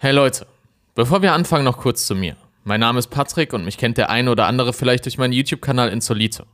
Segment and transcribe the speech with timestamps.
[0.00, 0.46] Hey Leute,
[0.94, 2.36] bevor wir anfangen, noch kurz zu mir.
[2.62, 5.88] Mein Name ist Patrick und mich kennt der eine oder andere vielleicht durch meinen YouTube-Kanal
[5.88, 6.44] Insolito.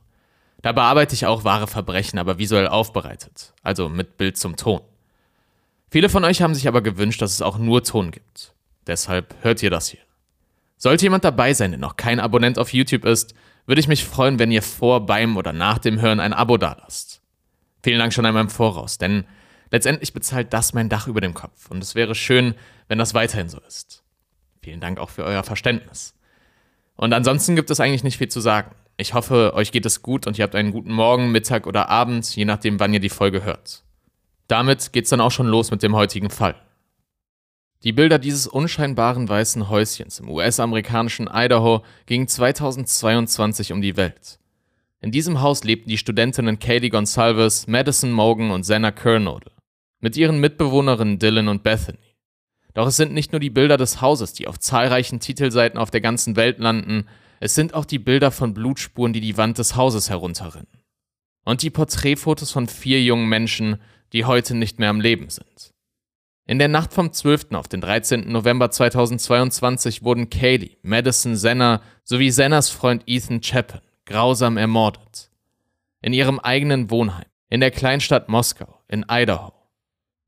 [0.63, 4.81] Da bearbeite ich auch wahre Verbrechen, aber visuell aufbereitet, also mit Bild zum Ton.
[5.91, 8.55] Viele von euch haben sich aber gewünscht, dass es auch nur Ton gibt.
[8.87, 10.01] Deshalb hört ihr das hier.
[10.77, 13.35] Sollte jemand dabei sein, der noch kein Abonnent auf YouTube ist,
[13.67, 17.21] würde ich mich freuen, wenn ihr vor, beim oder nach dem Hören ein Abo dalasst.
[17.83, 19.25] Vielen Dank schon einmal im Voraus, denn
[19.71, 22.55] letztendlich bezahlt das mein Dach über dem Kopf und es wäre schön,
[22.87, 24.03] wenn das weiterhin so ist.
[24.61, 26.15] Vielen Dank auch für euer Verständnis.
[26.95, 28.73] Und ansonsten gibt es eigentlich nicht viel zu sagen.
[28.97, 32.35] Ich hoffe, euch geht es gut und ihr habt einen guten Morgen, Mittag oder Abend,
[32.35, 33.83] je nachdem, wann ihr die Folge hört.
[34.47, 36.55] Damit geht's dann auch schon los mit dem heutigen Fall.
[37.83, 44.39] Die Bilder dieses unscheinbaren weißen Häuschens im US-amerikanischen Idaho gingen 2022 um die Welt.
[45.01, 49.51] In diesem Haus lebten die Studentinnen Katie Gonsalves, Madison Morgan und Senna Kernode
[49.99, 52.15] mit ihren Mitbewohnerinnen Dylan und Bethany.
[52.73, 56.01] Doch es sind nicht nur die Bilder des Hauses, die auf zahlreichen Titelseiten auf der
[56.01, 57.07] ganzen Welt landen,
[57.39, 60.67] es sind auch die Bilder von Blutspuren, die die Wand des Hauses herunterrinnen.
[61.43, 63.79] Und die Porträtfotos von vier jungen Menschen,
[64.13, 65.73] die heute nicht mehr am Leben sind.
[66.47, 67.53] In der Nacht vom 12.
[67.53, 68.31] auf den 13.
[68.31, 75.31] November 2022 wurden Kaylee, Madison Senna sowie Sennas Freund Ethan Chapin grausam ermordet.
[76.01, 79.54] In ihrem eigenen Wohnheim, in der Kleinstadt Moskau, in Idaho.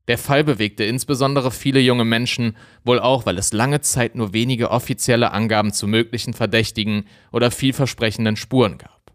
[0.08, 4.70] Der Fall bewegte insbesondere viele junge Menschen, wohl auch, weil es lange Zeit nur wenige
[4.70, 9.12] offizielle Angaben zu möglichen Verdächtigen oder vielversprechenden Spuren gab.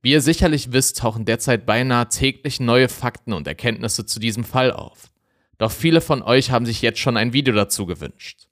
[0.00, 4.72] Wie ihr sicherlich wisst, tauchen derzeit beinahe täglich neue Fakten und Erkenntnisse zu diesem Fall
[4.72, 5.12] auf.
[5.58, 8.48] Doch viele von euch haben sich jetzt schon ein Video dazu gewünscht.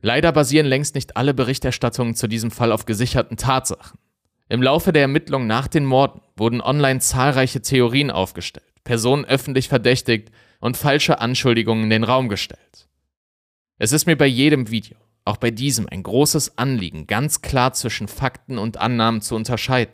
[0.00, 3.98] Leider basieren längst nicht alle Berichterstattungen zu diesem Fall auf gesicherten Tatsachen.
[4.48, 10.30] Im Laufe der Ermittlungen nach den Morden wurden online zahlreiche Theorien aufgestellt, Personen öffentlich verdächtigt
[10.64, 12.88] und falsche Anschuldigungen in den Raum gestellt.
[13.76, 18.08] Es ist mir bei jedem Video, auch bei diesem, ein großes Anliegen, ganz klar zwischen
[18.08, 19.92] Fakten und Annahmen zu unterscheiden.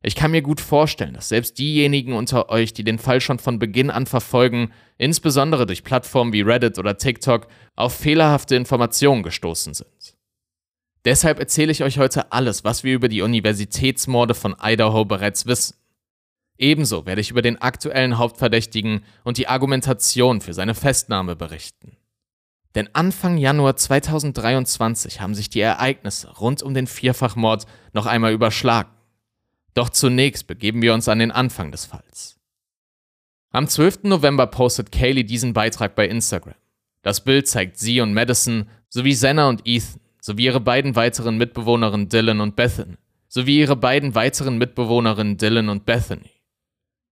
[0.00, 3.58] Ich kann mir gut vorstellen, dass selbst diejenigen unter euch, die den Fall schon von
[3.58, 10.16] Beginn an verfolgen, insbesondere durch Plattformen wie Reddit oder TikTok, auf fehlerhafte Informationen gestoßen sind.
[11.04, 15.74] Deshalb erzähle ich euch heute alles, was wir über die Universitätsmorde von Idaho bereits wissen.
[16.58, 21.96] Ebenso werde ich über den aktuellen Hauptverdächtigen und die Argumentation für seine Festnahme berichten.
[22.74, 28.90] Denn Anfang Januar 2023 haben sich die Ereignisse rund um den Vierfachmord noch einmal überschlagen.
[29.74, 32.38] Doch zunächst begeben wir uns an den Anfang des Falls.
[33.50, 34.04] Am 12.
[34.04, 36.54] November postet Kaylee diesen Beitrag bei Instagram.
[37.02, 42.08] Das Bild zeigt sie und Madison sowie Senna und Ethan sowie ihre beiden weiteren Mitbewohnerinnen
[42.08, 42.96] Dylan und Bethany
[43.28, 46.30] sowie ihre beiden weiteren Mitbewohnerinnen Dylan und Bethany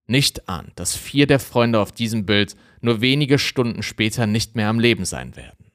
[0.07, 4.69] nicht ahnt, dass vier der Freunde auf diesem Bild nur wenige Stunden später nicht mehr
[4.69, 5.67] am Leben sein werden.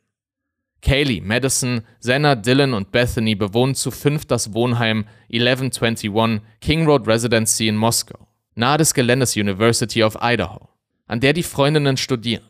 [0.81, 7.68] Kaylee, Madison, Senna, Dylan und Bethany bewohnen zu fünf das Wohnheim 1121 King Road Residency
[7.68, 10.69] in Moskau, nahe des Geländes University of Idaho,
[11.06, 12.48] an der die Freundinnen studieren.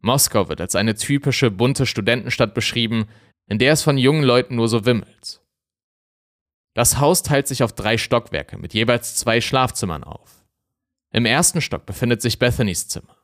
[0.00, 3.06] Moskau wird als eine typische bunte Studentenstadt beschrieben,
[3.46, 5.40] in der es von jungen Leuten nur so wimmelt.
[6.74, 10.45] Das Haus teilt sich auf drei Stockwerke mit jeweils zwei Schlafzimmern auf.
[11.16, 13.16] Im ersten Stock befindet sich Bethanys Zimmer,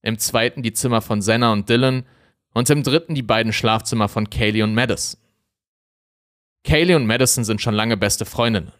[0.00, 2.06] im zweiten die Zimmer von Senna und Dylan
[2.54, 5.20] und im dritten die beiden Schlafzimmer von Kaylee und Madison.
[6.64, 8.72] Kaylee und Madison sind schon lange beste Freundinnen.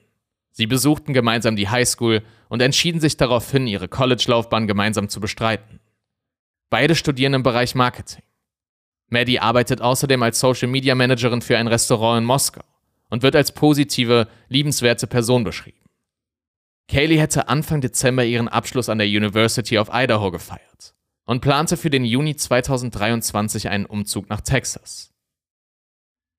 [0.52, 5.78] Sie besuchten gemeinsam die Highschool und entschieden sich daraufhin, ihre College-Laufbahn gemeinsam zu bestreiten.
[6.70, 8.22] Beide studieren im Bereich Marketing.
[9.10, 12.64] Maddie arbeitet außerdem als Social Media Managerin für ein Restaurant in Moskau
[13.10, 15.85] und wird als positive, liebenswerte Person beschrieben.
[16.88, 21.90] Kaylee hätte Anfang Dezember ihren Abschluss an der University of Idaho gefeiert und plante für
[21.90, 25.12] den Juni 2023 einen Umzug nach Texas.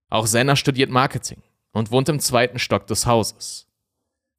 [0.10, 1.44] Auch Senna studiert Marketing
[1.74, 3.68] und wohnt im zweiten Stock des Hauses.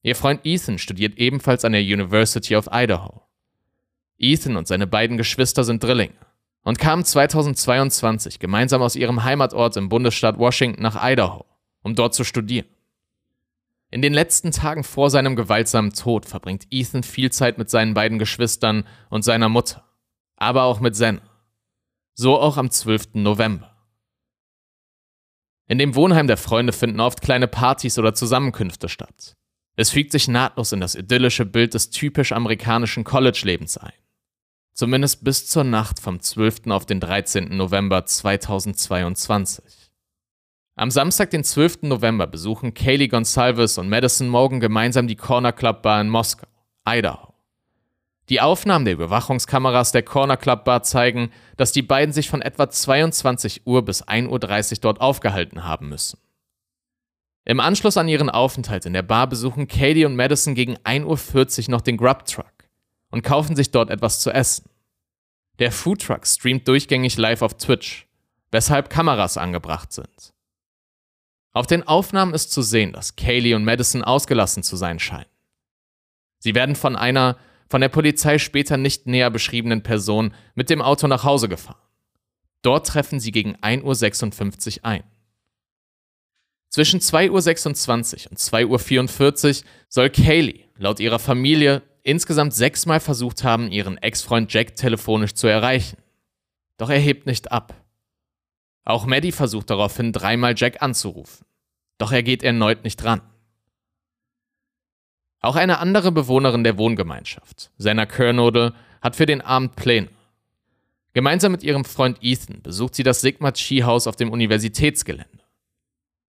[0.02, 3.22] Ihr Freund Ethan studiert ebenfalls an der University of Idaho.
[4.16, 6.14] Ethan und seine beiden Geschwister sind Drillinge
[6.62, 11.44] und kamen 2022 gemeinsam aus ihrem Heimatort im Bundesstaat Washington nach Idaho,
[11.82, 12.66] um dort zu studieren.
[13.90, 18.18] In den letzten Tagen vor seinem gewaltsamen Tod verbringt Ethan viel Zeit mit seinen beiden
[18.18, 19.84] Geschwistern und seiner Mutter,
[20.36, 21.22] aber auch mit Zen.
[22.14, 23.14] So auch am 12.
[23.14, 23.74] November.
[25.68, 29.36] In dem Wohnheim der Freunde finden oft kleine Partys oder Zusammenkünfte statt.
[29.76, 33.92] Es fügt sich nahtlos in das idyllische Bild des typisch amerikanischen College-Lebens ein.
[34.74, 36.66] Zumindest bis zur Nacht vom 12.
[36.68, 37.56] auf den 13.
[37.56, 39.77] November 2022.
[40.78, 41.82] Am Samstag, den 12.
[41.82, 46.46] November, besuchen Kaylee Gonsalves und Madison Morgan gemeinsam die Corner Club Bar in Moskau,
[46.88, 47.34] Idaho.
[48.28, 52.70] Die Aufnahmen der Überwachungskameras der Corner Club Bar zeigen, dass die beiden sich von etwa
[52.70, 56.20] 22 Uhr bis 1.30 Uhr dort aufgehalten haben müssen.
[57.44, 61.70] Im Anschluss an ihren Aufenthalt in der Bar besuchen Katie und Madison gegen 1.40 Uhr
[61.72, 62.68] noch den Grub Truck
[63.10, 64.70] und kaufen sich dort etwas zu essen.
[65.58, 68.06] Der Food Truck streamt durchgängig live auf Twitch,
[68.52, 70.37] weshalb Kameras angebracht sind.
[71.52, 75.26] Auf den Aufnahmen ist zu sehen, dass Kaylee und Madison ausgelassen zu sein scheinen.
[76.38, 77.36] Sie werden von einer
[77.68, 81.80] von der Polizei später nicht näher beschriebenen Person mit dem Auto nach Hause gefahren.
[82.62, 85.04] Dort treffen sie gegen 1.56 Uhr ein.
[86.70, 93.70] Zwischen 2.26 Uhr und 2.44 Uhr soll Kaylee laut ihrer Familie insgesamt sechsmal versucht haben,
[93.70, 95.98] ihren Ex-Freund Jack telefonisch zu erreichen.
[96.78, 97.74] Doch er hebt nicht ab.
[98.84, 101.44] Auch Maddie versucht daraufhin dreimal Jack anzurufen.
[101.98, 103.20] Doch er geht erneut nicht ran.
[105.40, 110.08] Auch eine andere Bewohnerin der Wohngemeinschaft, Senna Kernodel, hat für den Abend Pläne.
[111.12, 115.44] Gemeinsam mit ihrem Freund Ethan besucht sie das Sigma Chi Haus auf dem Universitätsgelände.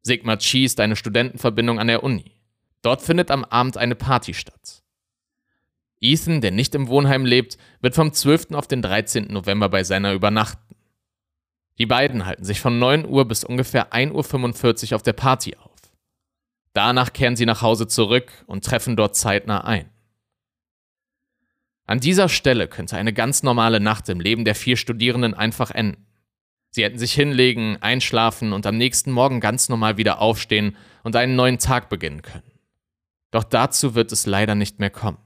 [0.01, 2.31] Sigma Chi ist eine Studentenverbindung an der Uni.
[2.81, 4.83] Dort findet am Abend eine Party statt.
[5.99, 8.51] Ethan, der nicht im Wohnheim lebt, wird vom 12.
[8.53, 9.25] auf den 13.
[9.25, 10.69] November bei Senna übernachten.
[11.79, 15.69] Die beiden halten sich von 9 Uhr bis ungefähr 1.45 Uhr auf der Party auf.
[16.73, 19.89] Danach kehren sie nach Hause zurück und treffen dort zeitnah ein.
[21.85, 26.05] An dieser Stelle könnte eine ganz normale Nacht im Leben der vier Studierenden einfach enden.
[26.69, 31.35] Sie hätten sich hinlegen, einschlafen und am nächsten Morgen ganz normal wieder aufstehen und einen
[31.35, 32.51] neuen Tag beginnen können.
[33.31, 35.17] Doch dazu wird es leider nicht mehr kommen.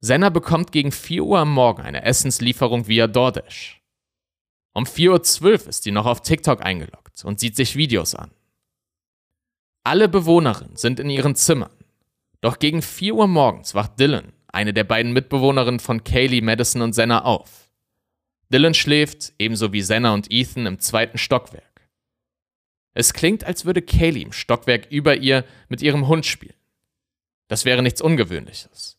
[0.00, 3.75] Senna bekommt gegen 4 Uhr am Morgen eine Essenslieferung via DoorDash.
[4.76, 8.30] Um 4.12 Uhr ist sie noch auf TikTok eingeloggt und sieht sich Videos an.
[9.84, 11.72] Alle Bewohnerinnen sind in ihren Zimmern.
[12.42, 16.92] Doch gegen 4 Uhr morgens wacht Dylan, eine der beiden Mitbewohnerinnen von Kaylee, Madison und
[16.92, 17.70] Senna, auf.
[18.52, 21.88] Dylan schläft, ebenso wie Senna und Ethan, im zweiten Stockwerk.
[22.92, 26.52] Es klingt, als würde Kaylee im Stockwerk über ihr mit ihrem Hund spielen.
[27.48, 28.98] Das wäre nichts Ungewöhnliches.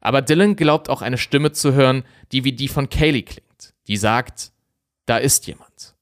[0.00, 2.02] Aber Dylan glaubt auch eine Stimme zu hören,
[2.32, 4.50] die wie die von Kaylee klingt, die sagt,
[5.06, 5.94] da ist jemand.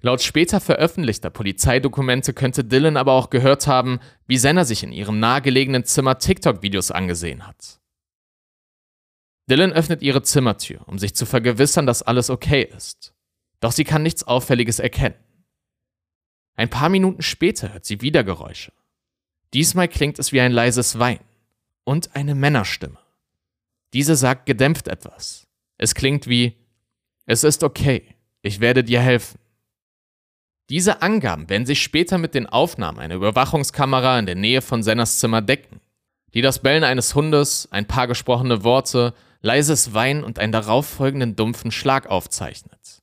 [0.00, 5.20] Laut später veröffentlichter Polizeidokumente könnte Dylan aber auch gehört haben, wie Senna sich in ihrem
[5.20, 7.80] nahegelegenen Zimmer TikTok-Videos angesehen hat.
[9.48, 13.14] Dylan öffnet ihre Zimmertür, um sich zu vergewissern, dass alles okay ist.
[13.60, 15.16] Doch sie kann nichts Auffälliges erkennen.
[16.56, 18.72] Ein paar Minuten später hört sie wieder Geräusche.
[19.54, 21.20] Diesmal klingt es wie ein leises Wein
[21.84, 22.98] und eine Männerstimme.
[23.92, 25.46] Diese sagt gedämpft etwas.
[25.78, 26.56] Es klingt wie
[27.26, 28.04] Es ist okay,
[28.42, 29.38] ich werde dir helfen.
[30.68, 35.18] Diese Angaben werden sich später mit den Aufnahmen einer Überwachungskamera in der Nähe von Senners
[35.18, 35.80] Zimmer decken,
[36.34, 41.70] die das Bellen eines Hundes, ein paar gesprochene Worte, leises Weinen und einen darauffolgenden dumpfen
[41.70, 43.02] Schlag aufzeichnet.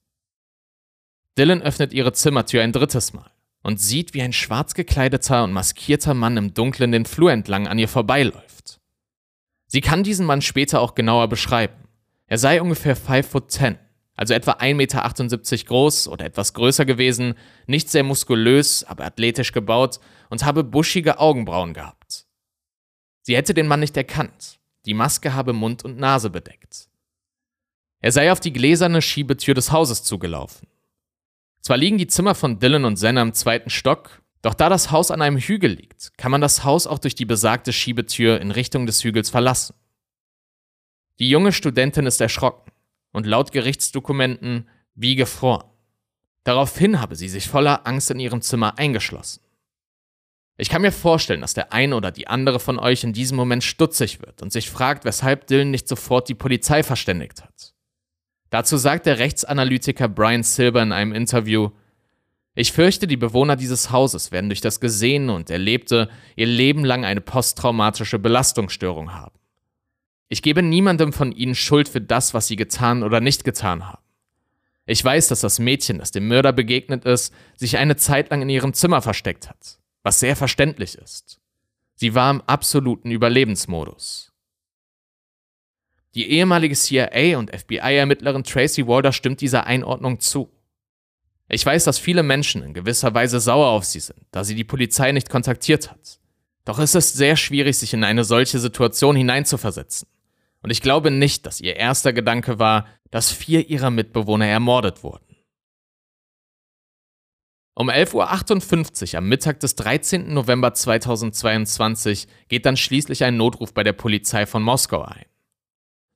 [1.37, 3.29] Dylan öffnet ihre Zimmertür ein drittes Mal
[3.61, 7.79] und sieht, wie ein schwarz gekleideter und maskierter Mann im Dunkeln den Flur entlang an
[7.79, 8.79] ihr vorbeiläuft.
[9.67, 11.75] Sie kann diesen Mann später auch genauer beschreiben.
[12.25, 13.77] Er sei ungefähr 5 foot 10
[14.19, 17.35] also etwa 1,78 Meter groß oder etwas größer gewesen,
[17.67, 22.25] nicht sehr muskulös, aber athletisch gebaut und habe buschige Augenbrauen gehabt.
[23.21, 26.89] Sie hätte den Mann nicht erkannt, die Maske habe Mund und Nase bedeckt.
[28.01, 30.67] Er sei auf die gläserne Schiebetür des Hauses zugelaufen.
[31.61, 35.11] Zwar liegen die Zimmer von Dylan und Senna im zweiten Stock, doch da das Haus
[35.11, 38.85] an einem Hügel liegt, kann man das Haus auch durch die besagte Schiebetür in Richtung
[38.85, 39.75] des Hügels verlassen.
[41.19, 42.69] Die junge Studentin ist erschrocken
[43.11, 45.65] und laut Gerichtsdokumenten wie gefroren.
[46.43, 49.41] Daraufhin habe sie sich voller Angst in ihrem Zimmer eingeschlossen.
[50.57, 53.63] Ich kann mir vorstellen, dass der eine oder die andere von euch in diesem Moment
[53.63, 57.73] stutzig wird und sich fragt, weshalb Dylan nicht sofort die Polizei verständigt hat.
[58.49, 61.69] Dazu sagt der Rechtsanalytiker Brian Silber in einem Interview,
[62.55, 67.05] ich fürchte, die Bewohner dieses Hauses werden durch das Gesehene und Erlebte ihr Leben lang
[67.05, 69.38] eine posttraumatische Belastungsstörung haben.
[70.29, 74.03] Ich gebe niemandem von ihnen Schuld für das, was sie getan oder nicht getan haben.
[74.85, 78.49] Ich weiß, dass das Mädchen, das dem Mörder begegnet ist, sich eine Zeit lang in
[78.49, 81.39] ihrem Zimmer versteckt hat, was sehr verständlich ist.
[81.95, 84.31] Sie war im absoluten Überlebensmodus.
[86.15, 90.51] Die ehemalige CIA- und FBI-Ermittlerin Tracy Walder stimmt dieser Einordnung zu.
[91.49, 94.63] Ich weiß, dass viele Menschen in gewisser Weise sauer auf sie sind, da sie die
[94.63, 96.19] Polizei nicht kontaktiert hat.
[96.65, 100.07] Doch es ist sehr schwierig, sich in eine solche Situation hineinzuversetzen.
[100.61, 105.25] Und ich glaube nicht, dass ihr erster Gedanke war, dass vier ihrer Mitbewohner ermordet wurden.
[107.75, 110.33] Um 11.58 Uhr am Mittag des 13.
[110.33, 115.25] November 2022 geht dann schließlich ein Notruf bei der Polizei von Moskau ein.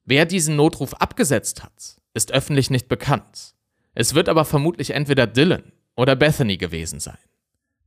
[0.03, 3.55] Wer diesen Notruf abgesetzt hat, ist öffentlich nicht bekannt.
[3.95, 7.17] Es wird aber vermutlich entweder Dylan oder Bethany gewesen sein.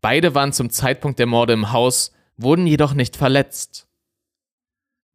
[0.00, 3.86] Beide waren zum Zeitpunkt der Morde im Haus, wurden jedoch nicht verletzt.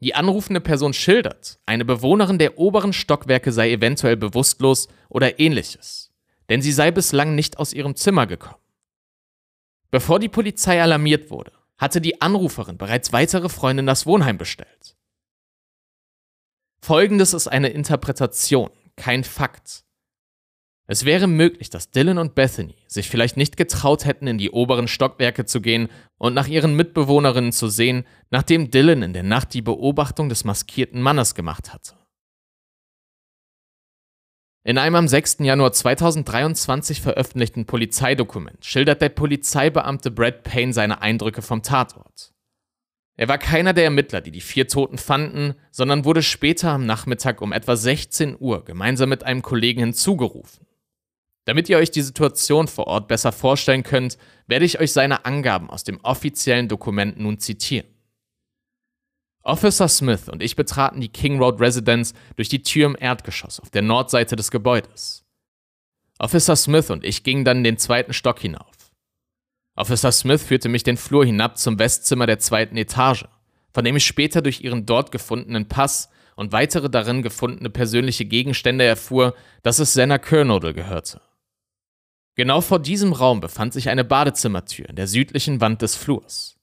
[0.02, 6.12] Die anrufende Person schildert, eine Bewohnerin der oberen Stockwerke sei eventuell bewusstlos oder ähnliches,
[6.50, 8.62] denn sie sei bislang nicht aus ihrem Zimmer gekommen.
[9.92, 14.98] Bevor die Polizei alarmiert wurde, hatte die Anruferin bereits weitere Freunde in das Wohnheim bestellt.
[16.84, 19.84] Folgendes ist eine Interpretation, kein Fakt.
[20.92, 24.90] Es wäre möglich, dass Dylan und Bethany sich vielleicht nicht getraut hätten, in die oberen
[24.90, 29.62] Stockwerke zu gehen und nach ihren Mitbewohnerinnen zu sehen, nachdem Dylan in der Nacht die
[29.62, 31.96] Beobachtung des maskierten Mannes gemacht hatte.
[34.66, 35.38] In einem am 6.
[35.40, 42.34] Januar 2023 veröffentlichten Polizeidokument schildert der Polizeibeamte Brad Payne seine Eindrücke vom Tatort.
[43.16, 47.42] Er war keiner der Ermittler, die die vier Toten fanden, sondern wurde später am Nachmittag
[47.42, 50.68] um etwa 16 Uhr gemeinsam mit einem Kollegen hinzugerufen.
[51.46, 54.18] Damit ihr euch die Situation vor Ort besser vorstellen könnt,
[54.48, 57.88] werde ich euch seine Angaben aus dem offiziellen Dokument nun zitieren.
[59.44, 63.72] Officer Smith und ich betraten die King Road Residence durch die Tür im Erdgeschoss auf
[63.72, 65.26] der Nordseite des Gebäudes.
[66.20, 68.92] Officer Smith und ich gingen dann den zweiten Stock hinauf.
[69.76, 73.26] Officer Smith führte mich den Flur hinab zum Westzimmer der zweiten Etage,
[73.74, 78.84] von dem ich später durch ihren dort gefundenen Pass und weitere darin gefundene persönliche Gegenstände
[78.84, 79.34] erfuhr,
[79.64, 81.22] dass es Senna Kernodle gehörte.
[82.36, 86.58] Genau vor diesem Raum befand sich eine Badezimmertür in der südlichen Wand des Flurs.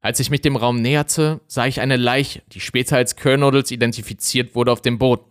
[0.00, 4.54] Als ich mich dem Raum näherte, sah ich eine Leiche, die später als Kernodles identifiziert
[4.54, 5.24] wurde, auf dem Boden.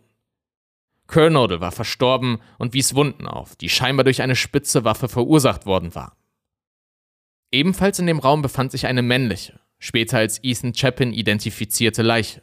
[1.08, 5.94] Kernodle war verstorben und wies Wunden auf, die scheinbar durch eine spitze Waffe verursacht worden
[5.96, 6.15] waren.
[7.51, 12.41] Ebenfalls in dem Raum befand sich eine männliche, später als Ethan Chapin identifizierte Leiche.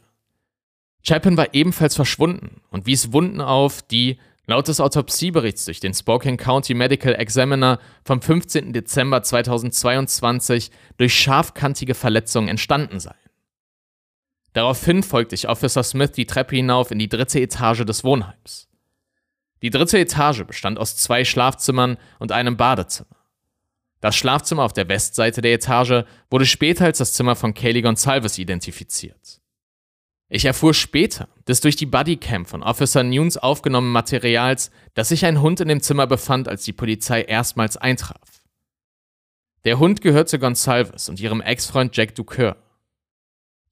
[1.05, 6.37] Chapin war ebenfalls verschwunden und wies Wunden auf, die, laut des Autopsieberichts durch den Spokane
[6.37, 8.73] County Medical Examiner vom 15.
[8.73, 13.15] Dezember 2022 durch scharfkantige Verletzungen entstanden seien.
[14.53, 18.69] Daraufhin folgte ich Officer Smith die Treppe hinauf in die dritte Etage des Wohnheims.
[19.63, 23.15] Die dritte Etage bestand aus zwei Schlafzimmern und einem Badezimmer.
[24.01, 28.37] Das Schlafzimmer auf der Westseite der Etage wurde später als das Zimmer von Kaylee Gonsalves
[28.37, 29.41] identifiziert.
[30.35, 35.41] Ich erfuhr später, des durch die Bodycam von Officer Nunes aufgenommenen Materials, dass sich ein
[35.43, 38.41] Hund in dem Zimmer befand, als die Polizei erstmals eintraf.
[39.63, 42.57] Der Hund gehörte Gonsalves und ihrem Ex-Freund Jack Ducour.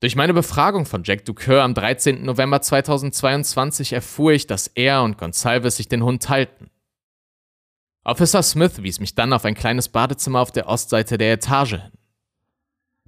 [0.02, 2.24] Durch meine Befragung von Jack Ducour am 13.
[2.24, 6.70] November 2022 erfuhr ich, dass er und Gonsalves sich den Hund teilten.
[8.04, 11.92] Officer Smith wies mich dann auf ein kleines Badezimmer auf der Ostseite der Etage hin.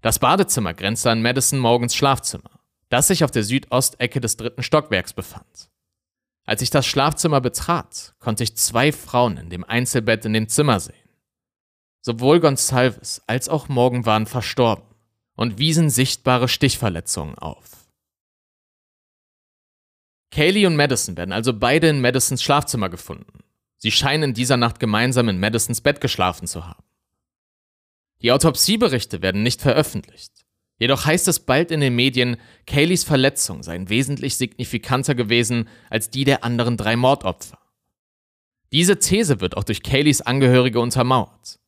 [0.01, 2.49] Das Badezimmer grenzte an Madison Morgans Schlafzimmer,
[2.93, 5.71] das sich auf der Südostecke des dritten Stockwerks befand.
[6.45, 10.79] Als ich das Schlafzimmer betrat, konnte ich zwei Frauen in dem Einzelbett in dem Zimmer
[10.79, 11.09] sehen.
[12.01, 14.85] Sowohl Gonsalves als auch Morgan waren verstorben
[15.35, 17.87] und wiesen sichtbare Stichverletzungen auf.
[20.29, 23.39] Kaylee und Madison werden also beide in Madisons Schlafzimmer gefunden.
[23.77, 26.83] Sie scheinen in dieser Nacht gemeinsam in Madisons Bett geschlafen zu haben.
[28.21, 30.42] Die Autopsieberichte werden nicht veröffentlicht.
[30.79, 36.23] Jedoch heißt es bald in den Medien, Kayleys Verletzungen seien wesentlich signifikanter gewesen als die
[36.23, 37.59] der anderen drei Mordopfer.
[38.71, 41.59] Diese These wird auch durch Kayleys Angehörige untermauert.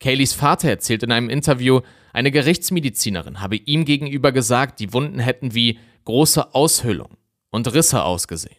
[0.00, 1.80] Kayleys Vater erzählt in einem Interview,
[2.12, 7.16] eine Gerichtsmedizinerin habe ihm gegenüber gesagt, die Wunden hätten wie große Aushöhlung
[7.50, 8.56] und Risse ausgesehen.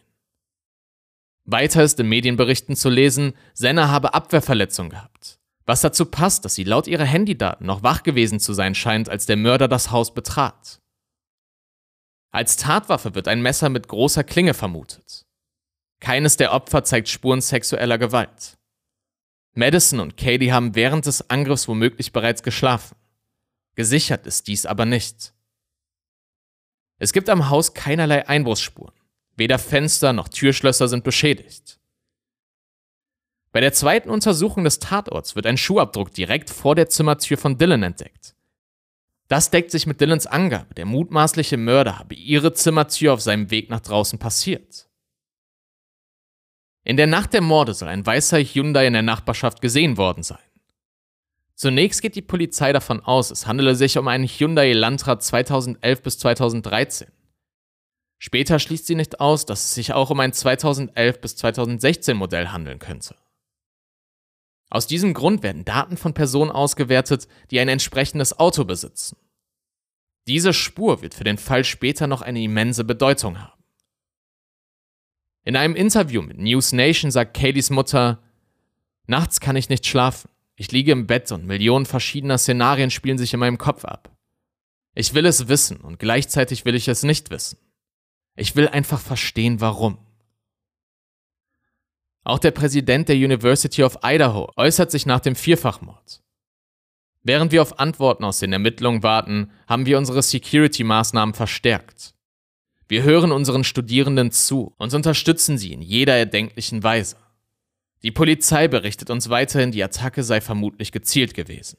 [1.44, 5.38] Weiter ist in Medienberichten zu lesen, Senna habe Abwehrverletzungen gehabt.
[5.66, 9.26] Was dazu passt, dass sie laut ihrer Handydaten noch wach gewesen zu sein scheint, als
[9.26, 10.80] der Mörder das Haus betrat.
[12.30, 15.24] Als Tatwaffe wird ein Messer mit großer Klinge vermutet.
[16.00, 18.58] Keines der Opfer zeigt Spuren sexueller Gewalt.
[19.54, 22.96] Madison und Katie haben während des Angriffs womöglich bereits geschlafen.
[23.76, 25.32] Gesichert ist dies aber nicht.
[26.98, 28.94] Es gibt am Haus keinerlei Einbruchsspuren.
[29.36, 31.80] Weder Fenster noch Türschlösser sind beschädigt.
[33.54, 37.84] Bei der zweiten Untersuchung des Tatorts wird ein Schuhabdruck direkt vor der Zimmertür von Dylan
[37.84, 38.34] entdeckt.
[39.28, 43.70] Das deckt sich mit Dylans Angabe, der mutmaßliche Mörder habe ihre Zimmertür auf seinem Weg
[43.70, 44.88] nach draußen passiert.
[46.82, 50.38] In der Nacht der Morde soll ein weißer Hyundai in der Nachbarschaft gesehen worden sein.
[51.54, 56.18] Zunächst geht die Polizei davon aus, es handele sich um einen Hyundai Elantra 2011 bis
[56.18, 57.06] 2013.
[58.18, 62.48] Später schließt sie nicht aus, dass es sich auch um ein 2011 bis 2016 Modell
[62.48, 63.14] handeln könnte.
[64.70, 69.16] Aus diesem Grund werden Daten von Personen ausgewertet, die ein entsprechendes Auto besitzen.
[70.26, 73.62] Diese Spur wird für den Fall später noch eine immense Bedeutung haben.
[75.44, 78.22] In einem Interview mit News Nation sagt Kayleys Mutter,
[79.06, 80.30] Nachts kann ich nicht schlafen.
[80.56, 84.10] Ich liege im Bett und Millionen verschiedener Szenarien spielen sich in meinem Kopf ab.
[84.94, 87.58] Ich will es wissen und gleichzeitig will ich es nicht wissen.
[88.36, 89.98] Ich will einfach verstehen, warum.
[92.24, 96.22] Auch der Präsident der University of Idaho äußert sich nach dem Vierfachmord.
[97.22, 102.14] Während wir auf Antworten aus den Ermittlungen warten, haben wir unsere Security-Maßnahmen verstärkt.
[102.88, 107.16] Wir hören unseren Studierenden zu und unterstützen sie in jeder erdenklichen Weise.
[108.02, 111.78] Die Polizei berichtet uns weiterhin, die Attacke sei vermutlich gezielt gewesen.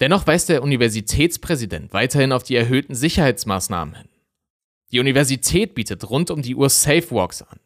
[0.00, 4.08] Dennoch weist der Universitätspräsident weiterhin auf die erhöhten Sicherheitsmaßnahmen hin.
[4.92, 7.58] Die Universität bietet rund um die Uhr Safe Walks an,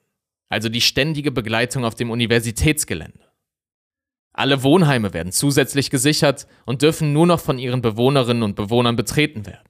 [0.48, 3.28] also die ständige Begleitung auf dem Universitätsgelände.
[4.32, 9.46] Alle Wohnheime werden zusätzlich gesichert und dürfen nur noch von ihren Bewohnerinnen und Bewohnern betreten
[9.46, 9.68] werden.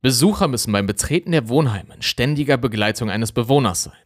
[0.00, 3.98] Besucher müssen beim Betreten der Wohnheime in ständiger Begleitung eines Bewohners sein.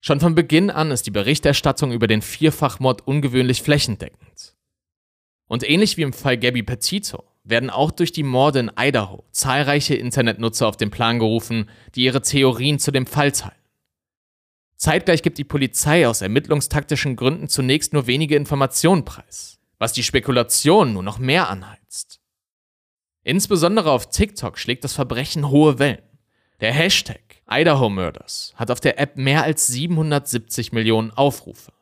[0.00, 4.56] Schon von Beginn an ist die Berichterstattung über den Vierfachmord ungewöhnlich flächendeckend.
[5.46, 9.94] Und ähnlich wie im Fall Gabby Petito werden auch durch die Morde in Idaho zahlreiche
[9.94, 13.57] Internetnutzer auf den Plan gerufen, die ihre Theorien zu dem Fall teilen.
[14.78, 20.92] Zeitgleich gibt die Polizei aus ermittlungstaktischen Gründen zunächst nur wenige Informationen preis, was die Spekulation
[20.92, 22.20] nur noch mehr anheizt.
[23.24, 26.02] Insbesondere auf TikTok schlägt das Verbrechen hohe Wellen.
[26.60, 27.20] Der Hashtag
[27.50, 31.72] Idaho Murders hat auf der App mehr als 770 Millionen Aufrufe.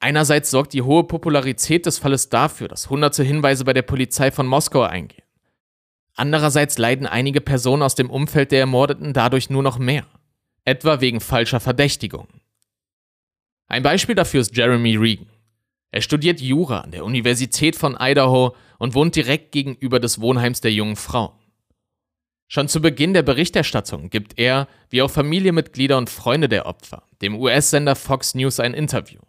[0.00, 4.46] Einerseits sorgt die hohe Popularität des Falles dafür, dass hunderte Hinweise bei der Polizei von
[4.46, 5.24] Moskau eingehen.
[6.16, 10.06] Andererseits leiden einige Personen aus dem Umfeld der Ermordeten dadurch nur noch mehr,
[10.66, 12.42] etwa wegen falscher Verdächtigungen.
[13.68, 15.30] Ein Beispiel dafür ist Jeremy Regan.
[15.90, 20.72] Er studiert Jura an der Universität von Idaho und wohnt direkt gegenüber des Wohnheims der
[20.72, 21.32] jungen Frauen.
[22.48, 27.34] Schon zu Beginn der Berichterstattung gibt er, wie auch Familienmitglieder und Freunde der Opfer, dem
[27.34, 29.20] US-Sender Fox News ein Interview.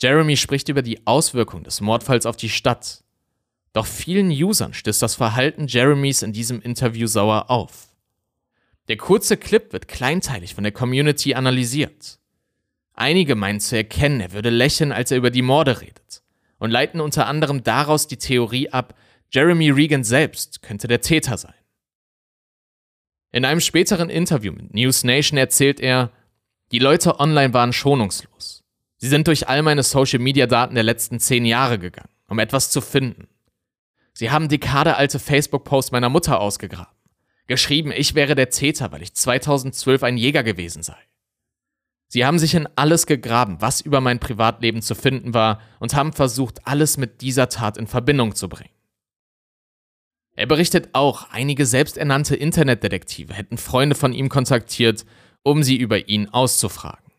[0.00, 3.04] Jeremy spricht über die Auswirkungen des Mordfalls auf die Stadt.
[3.72, 7.93] Doch vielen Usern stößt das Verhalten Jeremys in diesem Interview sauer auf.
[8.88, 12.18] Der kurze Clip wird kleinteilig von der Community analysiert.
[12.92, 16.22] Einige meinen zu erkennen, er würde lächeln, als er über die Morde redet,
[16.58, 18.94] und leiten unter anderem daraus die Theorie ab,
[19.30, 21.54] Jeremy Regan selbst könnte der Täter sein.
[23.32, 26.12] In einem späteren Interview mit News Nation erzählt er,
[26.70, 28.62] die Leute online waren schonungslos.
[28.96, 33.26] Sie sind durch all meine Social-Media-Daten der letzten zehn Jahre gegangen, um etwas zu finden.
[34.12, 36.93] Sie haben dekadealte Facebook-Posts meiner Mutter ausgegraben,
[37.46, 40.96] geschrieben, ich wäre der Täter, weil ich 2012 ein Jäger gewesen sei.
[42.08, 46.12] Sie haben sich in alles gegraben, was über mein Privatleben zu finden war, und haben
[46.12, 48.70] versucht, alles mit dieser Tat in Verbindung zu bringen.
[50.36, 55.04] Er berichtet auch, einige selbsternannte Internetdetektive hätten Freunde von ihm kontaktiert,
[55.42, 57.12] um sie über ihn auszufragen.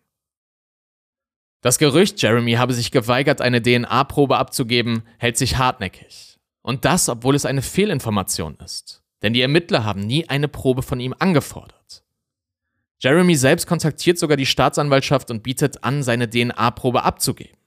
[1.61, 6.37] Das Gerücht, Jeremy habe sich geweigert, eine DNA-Probe abzugeben, hält sich hartnäckig.
[6.61, 9.04] Und das, obwohl es eine Fehlinformation ist.
[9.25, 12.03] Denn die Ermittler haben nie eine Probe von ihm angefordert.
[12.99, 17.57] Jeremy selbst kontaktiert sogar die Staatsanwaltschaft und bietet an, seine DNA-Probe abzugeben.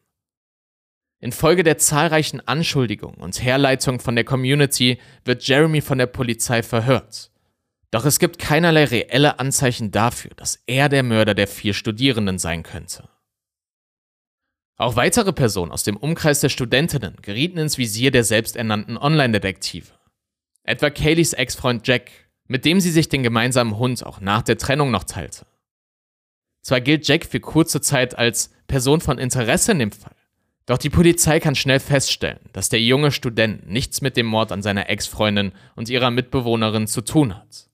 [1.19, 7.33] Infolge der zahlreichen Anschuldigungen und Herleitungen von der Community wird Jeremy von der Polizei verhört.
[7.91, 12.63] Doch es gibt keinerlei reelle Anzeichen dafür, dass er der Mörder der vier Studierenden sein
[12.63, 13.09] könnte.
[14.77, 19.98] Auch weitere Personen aus dem Umkreis der Studentinnen gerieten ins Visier der selbsternannten Online-Detektive.
[20.69, 22.11] Etwa Kayleys Ex-Freund Jack,
[22.47, 25.47] mit dem sie sich den gemeinsamen Hund auch nach der Trennung noch teilte.
[26.63, 30.15] Zwar gilt Jack für kurze Zeit als Person von Interesse in dem Fall,
[30.67, 34.61] doch die Polizei kann schnell feststellen, dass der junge Student nichts mit dem Mord an
[34.61, 37.71] seiner Ex-Freundin und ihrer Mitbewohnerin zu tun hat.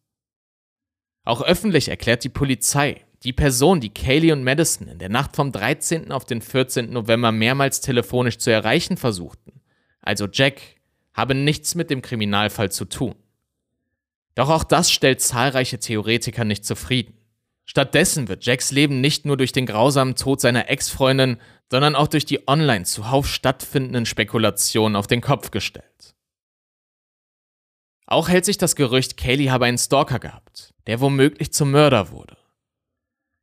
[1.24, 5.50] Auch öffentlich erklärt die Polizei, die Person, die Kaylee und Madison in der Nacht vom
[5.50, 6.12] 13.
[6.12, 6.92] auf den 14.
[6.92, 9.60] November mehrmals telefonisch zu erreichen versuchten,
[10.00, 10.73] also Jack,
[11.14, 13.14] habe nichts mit dem Kriminalfall zu tun.
[14.34, 17.16] Doch auch das stellt zahlreiche Theoretiker nicht zufrieden.
[17.64, 21.38] Stattdessen wird Jacks Leben nicht nur durch den grausamen Tod seiner Ex-Freundin,
[21.70, 26.14] sondern auch durch die online zuhauf stattfindenden Spekulationen auf den Kopf gestellt.
[28.06, 32.36] Auch hält sich das Gerücht, Kaylee habe einen Stalker gehabt, der womöglich zum Mörder wurde.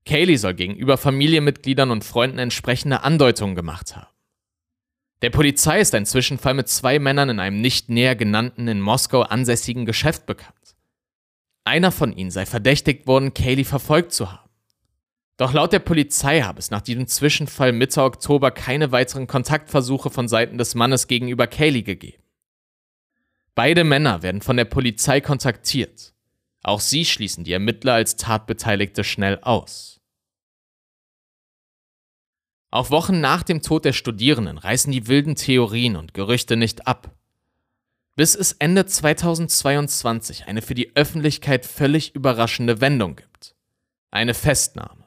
[0.06, 4.11] Kaylee soll gegenüber Familienmitgliedern und Freunden entsprechende Andeutungen gemacht haben.
[5.22, 9.22] Der Polizei ist ein Zwischenfall mit zwei Männern in einem nicht näher genannten in Moskau
[9.22, 10.76] ansässigen Geschäft bekannt.
[11.64, 14.50] Einer von ihnen sei verdächtigt worden, Kaylee verfolgt zu haben.
[15.38, 20.28] Doch laut der Polizei habe es nach diesem Zwischenfall Mitte Oktober keine weiteren Kontaktversuche von
[20.28, 22.22] Seiten des Mannes gegenüber Kaylee gegeben.
[23.54, 26.14] Beide Männer werden von der Polizei kontaktiert.
[26.64, 30.01] Auch sie schließen die Ermittler als Tatbeteiligte schnell aus.
[32.72, 37.14] Auch Wochen nach dem Tod der Studierenden reißen die wilden Theorien und Gerüchte nicht ab.
[38.16, 43.56] Bis es Ende 2022 eine für die Öffentlichkeit völlig überraschende Wendung gibt.
[44.10, 45.06] Eine Festnahme.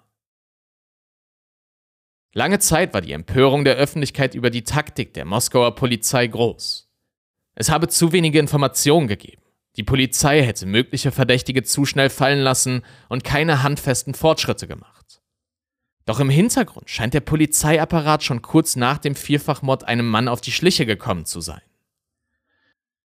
[2.35, 6.91] Lange Zeit war die Empörung der Öffentlichkeit über die Taktik der Moskauer Polizei groß.
[7.55, 9.43] Es habe zu wenige Informationen gegeben.
[9.77, 14.94] Die Polizei hätte mögliche Verdächtige zu schnell fallen lassen und keine handfesten Fortschritte gemacht.
[16.07, 20.53] Doch im Hintergrund scheint der Polizeiapparat schon kurz nach dem Vierfachmord einem Mann auf die
[20.53, 21.63] Schliche gekommen zu sein.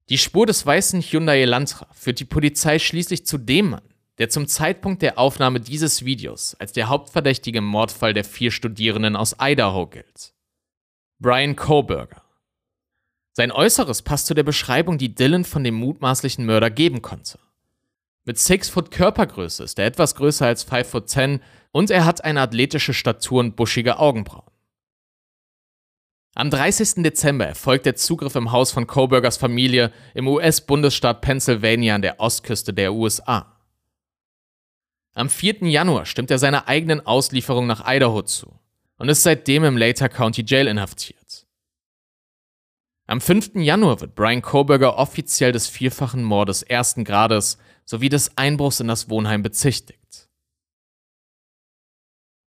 [0.09, 4.49] Die Spur des weißen Hyundai Elantra führt die Polizei schließlich zu dem Mann, der zum
[4.49, 10.35] Zeitpunkt der Aufnahme dieses Videos als der Hauptverdächtige Mordfall der vier Studierenden aus Idaho gilt.
[11.21, 12.23] Brian Koberger.
[13.33, 17.39] Sein Äußeres passt zu der Beschreibung, die Dylan von dem mutmaßlichen Mörder geben konnte.
[18.25, 21.41] Mit 6 Foot Körpergröße ist er etwas größer als 5 Foot 10
[21.73, 24.51] und er hat eine athletische Statur und buschige Augenbrauen.
[26.35, 27.03] Am 30.
[27.03, 32.73] Dezember erfolgt der Zugriff im Haus von Kobergers Familie im US-Bundesstaat Pennsylvania an der Ostküste
[32.73, 33.61] der USA.
[35.13, 35.67] Am 4.
[35.69, 38.61] Januar stimmt er seiner eigenen Auslieferung nach Idaho zu
[38.97, 41.47] und ist seitdem im Later County Jail inhaftiert.
[43.07, 43.57] Am 5.
[43.57, 49.11] Januar wird Brian Koberger offiziell des vierfachen Mordes ersten Grades sowie des Einbruchs in das
[49.11, 50.00] Wohnheim bezichtigt.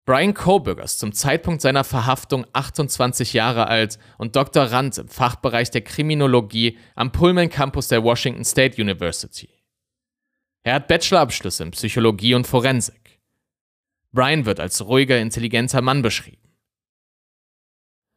[0.05, 5.83] Brian Koberger ist zum Zeitpunkt seiner Verhaftung 28 Jahre alt und Doktorand im Fachbereich der
[5.83, 9.49] Kriminologie am Pullman Campus der Washington State University.
[10.65, 13.21] Er hat Bachelorabschlüsse in Psychologie und Forensik.
[14.11, 16.57] Brian wird als ruhiger, intelligenter Mann beschrieben.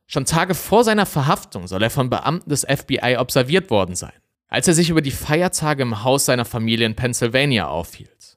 [0.07, 4.13] Schon Tage vor seiner Verhaftung soll er von Beamten des FBI observiert worden sein,
[4.47, 8.34] als er sich über die Feiertage im Haus seiner Familie in Pennsylvania aufhielt.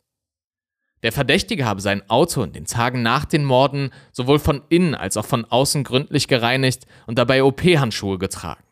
[1.03, 5.17] Der Verdächtige habe sein Auto in den Tagen nach den Morden sowohl von innen als
[5.17, 8.65] auch von außen gründlich gereinigt und dabei OP-Handschuhe getragen.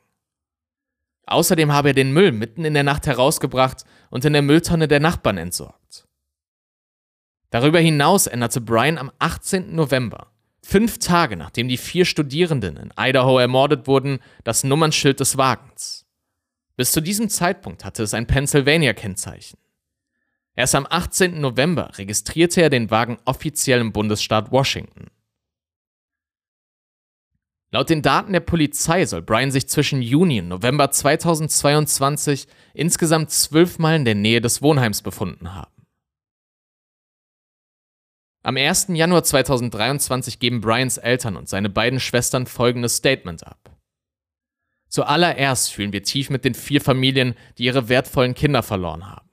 [1.27, 5.01] Außerdem habe er den Müll mitten in der Nacht herausgebracht und in der Mülltonne der
[5.01, 6.07] Nachbarn entsorgt.
[7.51, 9.75] Darüber hinaus änderte Brian am 18.
[9.75, 10.29] November,
[10.63, 16.07] fünf Tage nachdem die vier Studierenden in Idaho ermordet wurden, das Nummernschild des Wagens.
[16.77, 19.59] Bis zu diesem Zeitpunkt hatte es ein Pennsylvania-Kennzeichen.
[20.57, 21.39] Erst am 18.
[21.39, 25.11] November registrierte er den Wagen offiziell im Bundesstaat Washington.
[27.73, 33.97] Laut den Daten der Polizei soll Brian sich zwischen Juni und November 2022 insgesamt zwölfmal
[33.97, 35.71] in der Nähe des Wohnheims befunden haben.
[38.43, 38.87] Am 1.
[38.91, 43.77] Januar 2023 geben Brians Eltern und seine beiden Schwestern folgendes Statement ab.
[44.89, 49.26] Zuallererst fühlen wir tief mit den vier Familien, die ihre wertvollen Kinder verloren haben.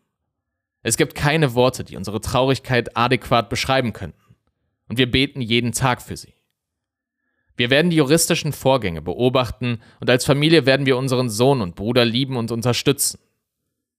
[0.83, 4.35] Es gibt keine Worte, die unsere Traurigkeit adäquat beschreiben könnten.
[4.89, 6.33] Und wir beten jeden Tag für sie.
[7.55, 12.03] Wir werden die juristischen Vorgänge beobachten und als Familie werden wir unseren Sohn und Bruder
[12.03, 13.19] lieben und unterstützen.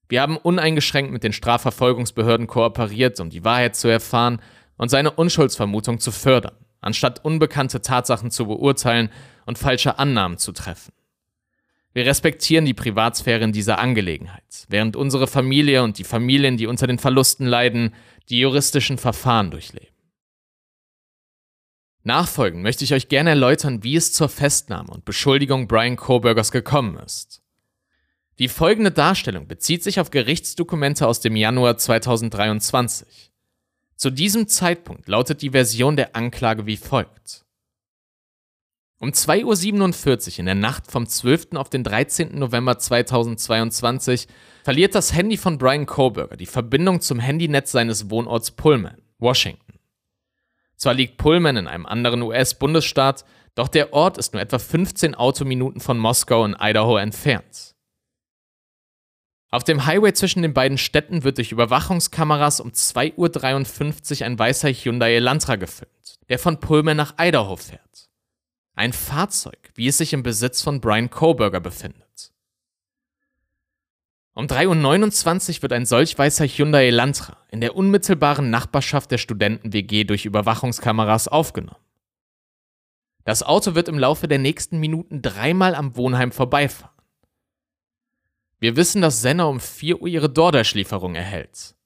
[0.08, 4.40] Wir haben uneingeschränkt mit den Strafverfolgungsbehörden kooperiert, um die Wahrheit zu erfahren
[4.76, 9.10] und seine Unschuldsvermutung zu fördern, anstatt unbekannte Tatsachen zu beurteilen
[9.46, 10.92] und falsche Annahmen zu treffen.
[11.94, 16.88] Wir respektieren die Privatsphäre in dieser Angelegenheit, während unsere Familie und die Familien, die unter
[16.88, 17.94] den Verlusten leiden,
[18.28, 19.94] die juristischen Verfahren durchleben.
[22.02, 26.96] Nachfolgend möchte ich euch gerne erläutern, wie es zur Festnahme und Beschuldigung Brian Kobergers gekommen
[26.98, 27.42] ist.
[28.40, 33.32] Die folgende Darstellung bezieht sich auf Gerichtsdokumente aus dem Januar 2023.
[33.94, 37.43] Zu diesem Zeitpunkt lautet die Version der Anklage wie folgt.
[39.00, 41.56] Um 2.47 Uhr in der Nacht vom 12.
[41.56, 42.38] auf den 13.
[42.38, 44.28] November 2022
[44.62, 49.78] verliert das Handy von Brian Koberger die Verbindung zum Handynetz seines Wohnorts Pullman, Washington.
[50.76, 55.80] Zwar liegt Pullman in einem anderen US-Bundesstaat, doch der Ort ist nur etwa 15 Autominuten
[55.80, 57.74] von Moskau in Idaho entfernt.
[59.50, 64.70] Auf dem Highway zwischen den beiden Städten wird durch Überwachungskameras um 2.53 Uhr ein weißer
[64.70, 68.03] Hyundai Elantra gefilmt, der von Pullman nach Idaho fährt.
[68.74, 72.32] Ein Fahrzeug, wie es sich im Besitz von Brian Koberger befindet.
[74.34, 80.04] Um 3.29 Uhr wird ein solch weißer Hyundai Elantra in der unmittelbaren Nachbarschaft der Studenten-WG
[80.04, 81.78] durch Überwachungskameras aufgenommen.
[83.24, 86.90] Das Auto wird im Laufe der nächsten Minuten dreimal am Wohnheim vorbeifahren.
[88.58, 91.76] Wir wissen, dass Senna um 4 Uhr ihre DoorDash-Lieferung erhält.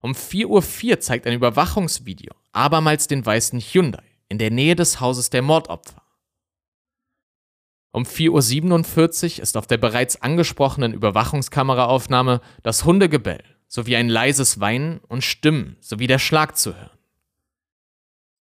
[0.00, 0.46] Um 4.04
[0.90, 6.03] Uhr zeigt ein Überwachungsvideo abermals den weißen Hyundai in der Nähe des Hauses der Mordopfer.
[7.94, 14.98] Um 4.47 Uhr ist auf der bereits angesprochenen Überwachungskameraaufnahme das Hundegebell sowie ein leises Weinen
[15.06, 16.98] und Stimmen sowie der Schlag zu hören.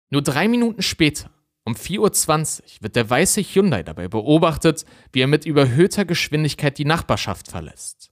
[0.08, 1.30] Nur drei Minuten später,
[1.64, 6.86] um 4.20 Uhr, wird der weiße Hyundai dabei beobachtet, wie er mit überhöhter Geschwindigkeit die
[6.86, 8.10] Nachbarschaft verlässt.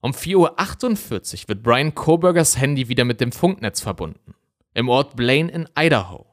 [0.00, 4.34] Um 4.48 Uhr wird Brian Coburgers Handy wieder mit dem Funknetz verbunden,
[4.72, 6.29] im Ort Blaine in Idaho.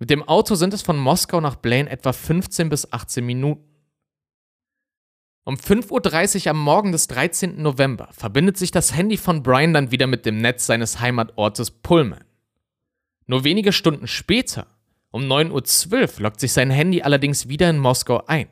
[0.00, 3.62] Mit dem Auto sind es von Moskau nach Blaine etwa 15 bis 18 Minuten.
[5.44, 7.60] Um 5.30 Uhr am Morgen des 13.
[7.60, 12.24] November verbindet sich das Handy von Brian dann wieder mit dem Netz seines Heimatortes Pullman.
[13.26, 14.66] Nur wenige Stunden später,
[15.10, 18.48] um 9.12 Uhr, lockt sich sein Handy allerdings wieder in Moskau ein.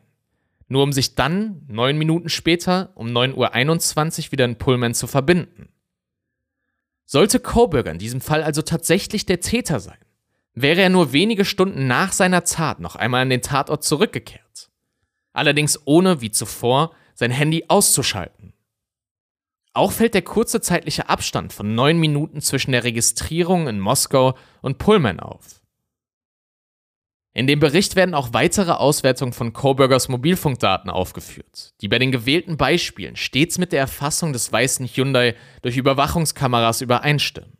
[0.67, 5.71] Nur um sich dann, neun Minuten später, um 9.21 Uhr wieder in Pullman zu verbinden.
[7.07, 9.99] Sollte Coburger in diesem Fall also tatsächlich der Täter sein,
[10.63, 14.71] wäre er nur wenige Stunden nach seiner Tat noch einmal an den Tatort zurückgekehrt.
[15.33, 18.53] Allerdings ohne, wie zuvor, sein Handy auszuschalten.
[19.75, 24.79] Auch fällt der kurze zeitliche Abstand von neun Minuten zwischen der Registrierung in Moskau und
[24.79, 25.61] Pullman auf.
[27.35, 32.57] In dem Bericht werden auch weitere Auswertungen von Coburgers Mobilfunkdaten aufgeführt, die bei den gewählten
[32.57, 37.58] Beispielen stets mit der Erfassung des weißen Hyundai durch Überwachungskameras übereinstimmen.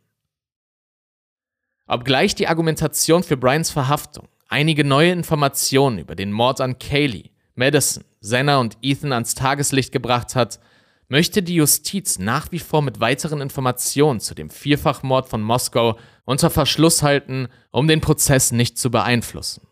[1.89, 8.03] Obgleich die Argumentation für Bryans Verhaftung einige neue Informationen über den Mord an Kaylee, Madison,
[8.21, 10.59] Senna und Ethan ans Tageslicht gebracht hat,
[11.07, 16.51] möchte die Justiz nach wie vor mit weiteren Informationen zu dem Vierfachmord von Moskau unter
[16.51, 19.65] Verschluss halten, um den Prozess nicht zu beeinflussen.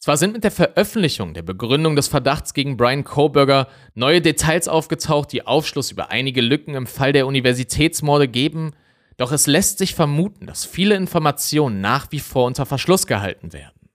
[0.00, 5.30] Zwar sind mit der Veröffentlichung der Begründung des Verdachts gegen Brian Koberger neue Details aufgetaucht,
[5.30, 8.72] die Aufschluss über einige Lücken im Fall der Universitätsmorde geben,
[9.18, 13.90] doch es lässt sich vermuten, dass viele Informationen nach wie vor unter Verschluss gehalten werden.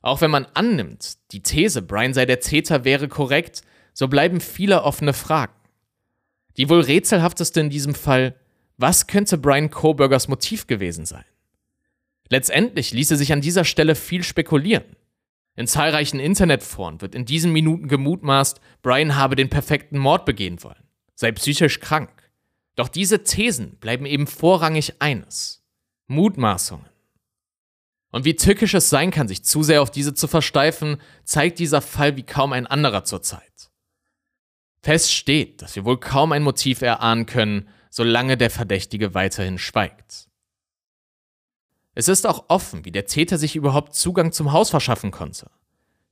[0.00, 4.84] Auch wenn man annimmt, die These, Brian sei der Täter, wäre korrekt, so bleiben viele
[4.84, 5.52] offene Fragen.
[6.56, 8.36] Die wohl rätselhafteste in diesem Fall,
[8.76, 11.24] was könnte Brian Coburgers Motiv gewesen sein?
[12.28, 14.84] Letztendlich ließe sich an dieser Stelle viel spekulieren.
[15.56, 20.84] In zahlreichen Internetforen wird in diesen Minuten gemutmaßt, Brian habe den perfekten Mord begehen wollen,
[21.16, 22.10] sei psychisch krank.
[22.78, 25.64] Doch diese Thesen bleiben eben vorrangig eines.
[26.06, 26.86] Mutmaßungen.
[28.12, 31.82] Und wie tückisch es sein kann, sich zu sehr auf diese zu versteifen, zeigt dieser
[31.82, 33.72] Fall wie kaum ein anderer zurzeit.
[34.80, 40.28] Fest steht, dass wir wohl kaum ein Motiv erahnen können, solange der Verdächtige weiterhin schweigt.
[41.96, 45.50] Es ist auch offen, wie der Täter sich überhaupt Zugang zum Haus verschaffen konnte.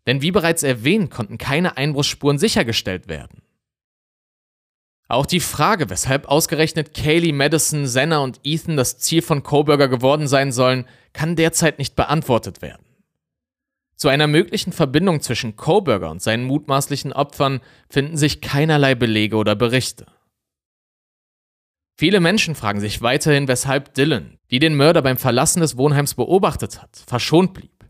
[0.08, 3.45] Denn wie bereits erwähnt, konnten keine Einbruchsspuren sichergestellt werden.
[5.08, 10.26] Auch die Frage, weshalb ausgerechnet Kaylee, Madison, Senna und Ethan das Ziel von Coburger geworden
[10.26, 12.84] sein sollen, kann derzeit nicht beantwortet werden.
[13.94, 19.54] Zu einer möglichen Verbindung zwischen Coburger und seinen mutmaßlichen Opfern finden sich keinerlei Belege oder
[19.54, 20.06] Berichte.
[21.96, 26.82] Viele Menschen fragen sich weiterhin, weshalb Dylan, die den Mörder beim Verlassen des Wohnheims beobachtet
[26.82, 27.86] hat, verschont blieb.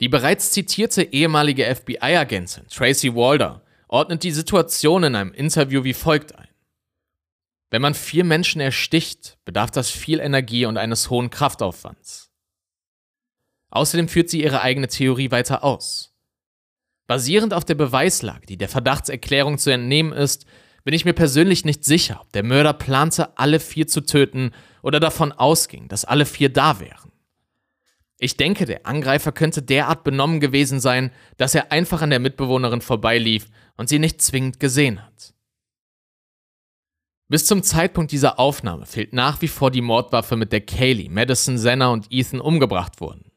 [0.00, 6.34] Die bereits zitierte ehemalige FBI-Agentin Tracy Walder ordnet die Situation in einem Interview wie folgt
[6.34, 6.48] ein.
[7.70, 12.30] Wenn man vier Menschen ersticht, bedarf das viel Energie und eines hohen Kraftaufwands.
[13.70, 16.14] Außerdem führt sie ihre eigene Theorie weiter aus.
[17.06, 20.46] Basierend auf der Beweislage, die der Verdachtserklärung zu entnehmen ist,
[20.84, 25.00] bin ich mir persönlich nicht sicher, ob der Mörder plante, alle vier zu töten oder
[25.00, 27.12] davon ausging, dass alle vier da wären.
[28.18, 32.80] Ich denke, der Angreifer könnte derart benommen gewesen sein, dass er einfach an der Mitbewohnerin
[32.80, 35.34] vorbeilief und sie nicht zwingend gesehen hat.
[37.28, 41.58] Bis zum Zeitpunkt dieser Aufnahme fehlt nach wie vor die Mordwaffe, mit der Kaylee, Madison,
[41.58, 43.32] Senna und Ethan umgebracht wurden.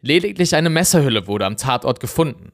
[0.00, 2.52] Lediglich eine Messerhülle wurde am Tatort gefunden.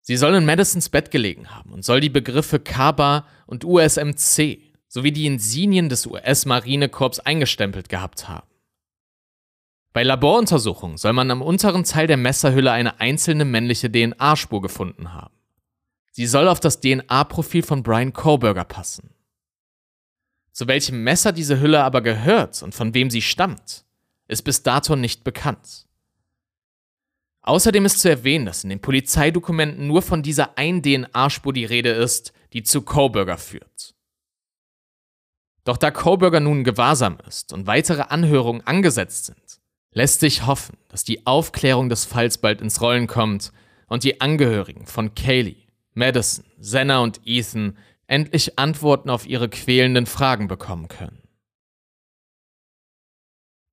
[0.00, 5.12] Sie soll in Madisons Bett gelegen haben und soll die Begriffe Kaba und USMC sowie
[5.12, 8.46] die Insignien des US-Marinekorps eingestempelt gehabt haben.
[9.92, 15.34] Bei Laboruntersuchungen soll man am unteren Teil der Messerhülle eine einzelne männliche DNA-Spur gefunden haben.
[16.16, 19.10] Sie soll auf das DNA-Profil von Brian Koberger passen.
[20.52, 23.84] Zu welchem Messer diese Hülle aber gehört und von wem sie stammt,
[24.28, 25.88] ist bis dato nicht bekannt.
[27.42, 31.90] Außerdem ist zu erwähnen, dass in den Polizeidokumenten nur von dieser ein DNA-Spur die Rede
[31.90, 33.96] ist, die zu Koberger führt.
[35.64, 41.02] Doch da Koberger nun gewahrsam ist und weitere Anhörungen angesetzt sind, lässt sich hoffen, dass
[41.02, 43.52] die Aufklärung des Falls bald ins Rollen kommt
[43.88, 45.63] und die Angehörigen von Kaylee,
[45.94, 51.22] Madison, Senna und Ethan endlich Antworten auf ihre quälenden Fragen bekommen können.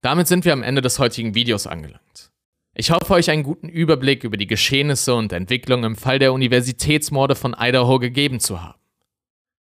[0.02, 2.32] Damit sind wir am Ende des heutigen Videos angelangt.
[2.74, 7.36] Ich hoffe, euch einen guten Überblick über die Geschehnisse und Entwicklungen im Fall der Universitätsmorde
[7.36, 8.80] von Idaho gegeben zu haben.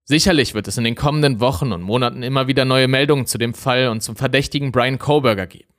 [0.05, 3.55] Sicherlich wird es in den kommenden Wochen und Monaten immer wieder neue Meldungen zu dem
[3.55, 5.73] Fall und zum Verdächtigen Brian Koberger geben.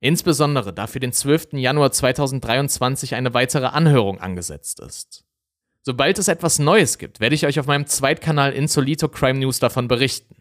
[0.00, 1.52] Insbesondere da für den 12.
[1.52, 5.24] Januar 2023 eine weitere Anhörung angesetzt ist.
[5.82, 9.88] Sobald es etwas Neues gibt, werde ich euch auf meinem Zweitkanal Insolito Crime News davon
[9.88, 10.36] berichten.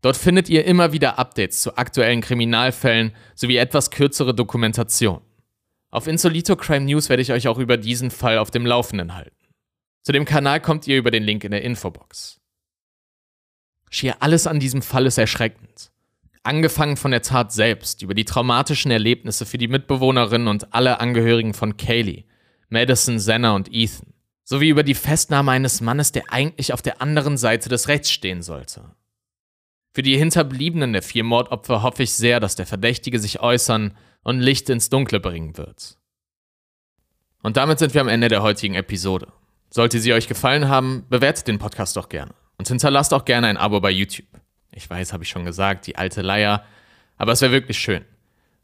[0.00, 5.20] Dort findet ihr immer wieder Updates zu aktuellen Kriminalfällen sowie etwas kürzere Dokumentation.
[5.90, 9.36] Auf Insolito Crime News werde ich euch auch über diesen Fall auf dem Laufenden halten.
[10.02, 12.40] Zu dem Kanal kommt ihr über den Link in der Infobox.
[13.90, 15.90] Schier alles an diesem Fall ist erschreckend.
[16.42, 21.52] Angefangen von der Tat selbst, über die traumatischen Erlebnisse für die Mitbewohnerinnen und alle Angehörigen
[21.52, 22.24] von Kaylee,
[22.68, 24.07] Madison, Senna und Ethan,
[24.48, 28.40] sowie über die Festnahme eines Mannes, der eigentlich auf der anderen Seite des Rechts stehen
[28.40, 28.82] sollte.
[29.92, 34.40] Für die Hinterbliebenen der vier Mordopfer hoffe ich sehr, dass der Verdächtige sich äußern und
[34.40, 35.98] Licht ins Dunkle bringen wird.
[37.42, 39.30] Und damit sind wir am Ende der heutigen Episode.
[39.68, 43.58] Sollte sie euch gefallen haben, bewertet den Podcast doch gerne und hinterlasst auch gerne ein
[43.58, 44.28] Abo bei YouTube.
[44.72, 46.64] Ich weiß, habe ich schon gesagt, die alte Leier,
[47.18, 48.02] aber es wäre wirklich schön.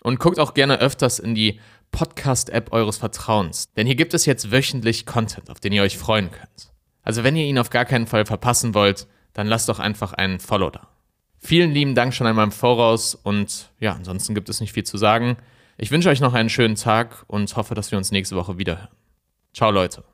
[0.00, 1.60] Und guckt auch gerne öfters in die
[1.94, 6.32] Podcast-App eures Vertrauens, denn hier gibt es jetzt wöchentlich Content, auf den ihr euch freuen
[6.32, 6.72] könnt.
[7.04, 10.40] Also wenn ihr ihn auf gar keinen Fall verpassen wollt, dann lasst doch einfach einen
[10.40, 10.88] Follow da.
[11.38, 14.96] Vielen lieben Dank schon einmal im Voraus und ja, ansonsten gibt es nicht viel zu
[14.98, 15.36] sagen.
[15.76, 18.88] Ich wünsche euch noch einen schönen Tag und hoffe, dass wir uns nächste Woche wiederhören.
[19.52, 20.13] Ciao Leute.